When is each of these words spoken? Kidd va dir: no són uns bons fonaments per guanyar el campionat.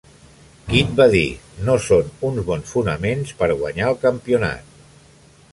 Kidd 0.71 0.95
va 0.99 1.05
dir: 1.15 1.21
no 1.67 1.75
són 1.89 2.09
uns 2.31 2.43
bons 2.49 2.73
fonaments 2.79 3.37
per 3.43 3.53
guanyar 3.63 3.93
el 3.93 4.03
campionat. 4.07 4.77